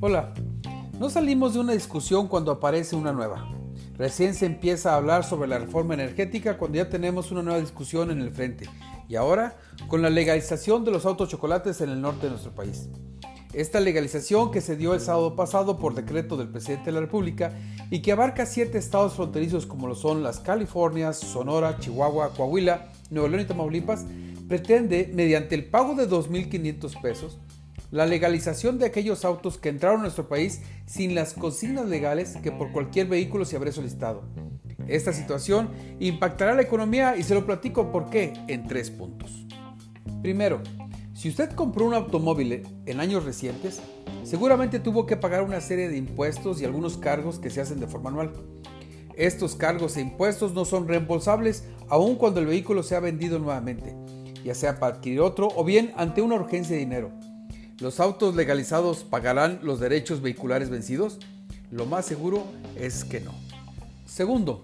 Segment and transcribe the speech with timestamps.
[0.00, 0.34] Hola,
[0.98, 3.48] no salimos de una discusión cuando aparece una nueva.
[3.96, 8.10] Recién se empieza a hablar sobre la reforma energética cuando ya tenemos una nueva discusión
[8.10, 8.68] en el frente.
[9.08, 9.56] Y ahora,
[9.88, 12.88] con la legalización de los autos chocolates en el norte de nuestro país.
[13.52, 17.52] Esta legalización que se dio el sábado pasado por decreto del presidente de la República
[17.90, 23.28] y que abarca siete estados fronterizos como lo son las Californias, Sonora, Chihuahua, Coahuila, Nuevo
[23.28, 24.06] León y Tamaulipas,
[24.48, 27.38] pretende, mediante el pago de 2.500 pesos,
[27.90, 32.50] la legalización de aquellos autos que entraron a nuestro país sin las consignas legales que
[32.50, 34.24] por cualquier vehículo se habría solicitado.
[34.88, 39.46] Esta situación impactará la economía y se lo platico por qué en tres puntos.
[40.22, 40.60] Primero,
[41.14, 43.80] si usted compró un automóvil en años recientes,
[44.24, 47.86] seguramente tuvo que pagar una serie de impuestos y algunos cargos que se hacen de
[47.86, 48.32] forma anual.
[49.16, 53.94] Estos cargos e impuestos no son reembolsables aun cuando el vehículo sea vendido nuevamente,
[54.44, 57.10] ya sea para adquirir otro o bien ante una urgencia de dinero.
[57.78, 61.18] ¿Los autos legalizados pagarán los derechos vehiculares vencidos?
[61.70, 62.44] Lo más seguro
[62.76, 63.32] es que no.
[64.06, 64.62] Segundo,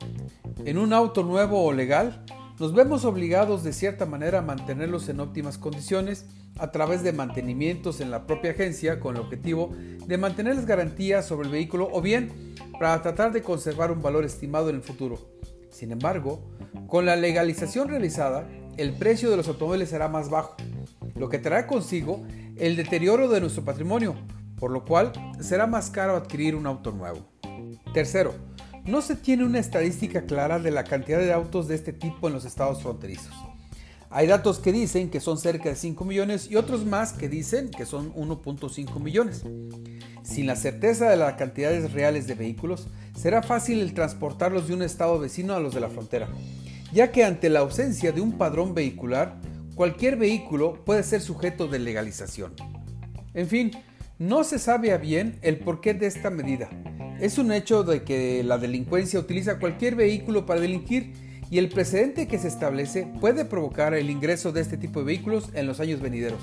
[0.64, 2.24] en un auto nuevo o legal,
[2.60, 6.26] nos vemos obligados de cierta manera a mantenerlos en óptimas condiciones
[6.58, 9.70] a través de mantenimientos en la propia agencia con el objetivo
[10.06, 14.24] de mantener las garantías sobre el vehículo o bien para tratar de conservar un valor
[14.24, 15.18] estimado en el futuro.
[15.70, 16.40] Sin embargo,
[16.88, 20.56] con la legalización realizada, el precio de los automóviles será más bajo,
[21.16, 22.24] lo que traerá consigo
[22.56, 24.14] el deterioro de nuestro patrimonio,
[24.58, 27.28] por lo cual será más caro adquirir un auto nuevo.
[27.92, 28.34] Tercero,
[28.84, 32.34] no se tiene una estadística clara de la cantidad de autos de este tipo en
[32.34, 33.34] los estados fronterizos.
[34.10, 37.70] Hay datos que dicen que son cerca de 5 millones y otros más que dicen
[37.70, 39.42] que son 1.5 millones.
[40.22, 44.82] Sin la certeza de las cantidades reales de vehículos, será fácil el transportarlos de un
[44.82, 46.28] estado vecino a los de la frontera,
[46.92, 49.40] ya que ante la ausencia de un padrón vehicular,
[49.74, 52.54] cualquier vehículo puede ser sujeto de legalización.
[53.34, 53.70] En fin,
[54.18, 56.68] no se sabe a bien el porqué de esta medida.
[57.20, 61.12] Es un hecho de que la delincuencia utiliza cualquier vehículo para delinquir
[61.50, 65.50] y el precedente que se establece puede provocar el ingreso de este tipo de vehículos
[65.54, 66.40] en los años venideros,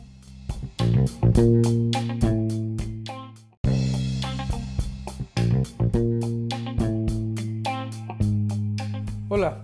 [9.28, 9.62] Hola,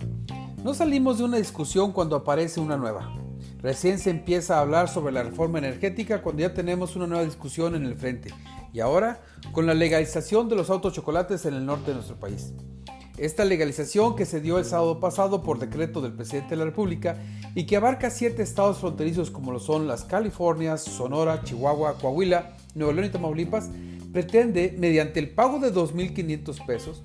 [0.64, 3.27] no salimos de una discusión cuando aparece una nueva.
[3.60, 7.74] Recién se empieza a hablar sobre la reforma energética cuando ya tenemos una nueva discusión
[7.74, 8.32] en el frente.
[8.72, 9.20] Y ahora,
[9.52, 12.52] con la legalización de los autos chocolates en el norte de nuestro país.
[13.16, 17.16] Esta legalización que se dio el sábado pasado por decreto del presidente de la República
[17.56, 22.92] y que abarca siete estados fronterizos como lo son las Californias, Sonora, Chihuahua, Coahuila, Nuevo
[22.92, 23.70] León y Tamaulipas,
[24.12, 27.02] pretende, mediante el pago de 2.500 pesos,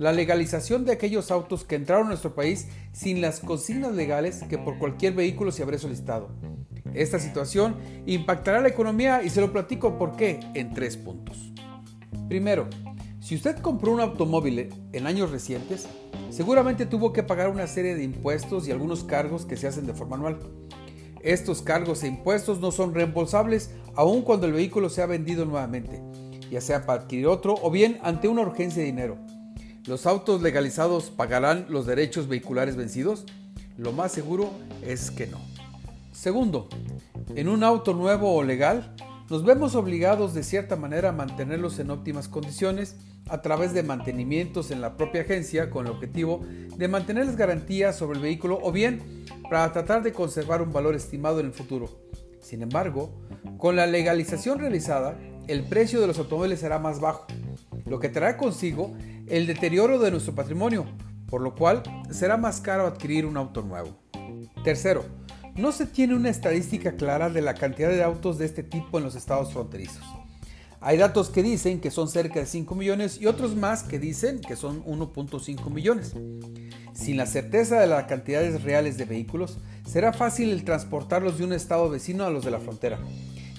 [0.00, 4.56] la legalización de aquellos autos que entraron a nuestro país sin las consignas legales que
[4.56, 6.30] por cualquier vehículo se habría solicitado.
[6.94, 11.52] Esta situación impactará la economía y se lo platico por qué en tres puntos.
[12.30, 12.66] Primero,
[13.20, 15.86] si usted compró un automóvil en años recientes,
[16.30, 19.92] seguramente tuvo que pagar una serie de impuestos y algunos cargos que se hacen de
[19.92, 20.38] forma anual.
[21.20, 26.00] Estos cargos e impuestos no son reembolsables aun cuando el vehículo sea vendido nuevamente,
[26.50, 29.18] ya sea para adquirir otro o bien ante una urgencia de dinero.
[29.86, 33.24] ¿Los autos legalizados pagarán los derechos vehiculares vencidos?
[33.78, 34.50] Lo más seguro
[34.82, 35.38] es que no.
[36.12, 36.68] Segundo,
[37.34, 38.94] en un auto nuevo o legal,
[39.30, 42.96] nos vemos obligados de cierta manera a mantenerlos en óptimas condiciones
[43.30, 46.44] a través de mantenimientos en la propia agencia con el objetivo
[46.76, 50.94] de mantener las garantías sobre el vehículo o bien para tratar de conservar un valor
[50.94, 51.88] estimado en el futuro.
[52.42, 53.12] Sin embargo,
[53.56, 55.16] con la legalización realizada,
[55.48, 57.26] el precio de los automóviles será más bajo,
[57.86, 58.94] lo que traerá consigo
[59.30, 60.86] el deterioro de nuestro patrimonio,
[61.28, 63.96] por lo cual será más caro adquirir un auto nuevo.
[64.64, 65.04] Tercero,
[65.54, 69.04] no se tiene una estadística clara de la cantidad de autos de este tipo en
[69.04, 70.02] los estados fronterizos.
[70.80, 74.40] Hay datos que dicen que son cerca de 5 millones y otros más que dicen
[74.40, 76.14] que son 1.5 millones.
[76.92, 81.52] Sin la certeza de las cantidades reales de vehículos, será fácil el transportarlos de un
[81.52, 82.98] estado vecino a los de la frontera,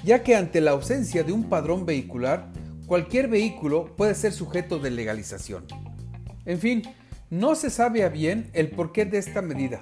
[0.03, 2.51] ya que ante la ausencia de un padrón vehicular,
[2.91, 5.63] cualquier vehículo puede ser sujeto de legalización.
[6.43, 6.83] En fin,
[7.29, 9.79] no se sabe a bien el porqué de esta medida.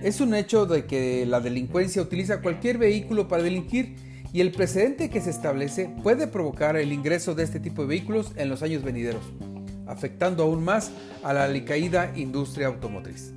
[0.00, 3.96] Es un hecho de que la delincuencia utiliza cualquier vehículo para delinquir
[4.32, 8.30] y el precedente que se establece puede provocar el ingreso de este tipo de vehículos
[8.36, 9.24] en los años venideros,
[9.88, 10.92] afectando aún más
[11.24, 13.32] a la alicaída industria automotriz.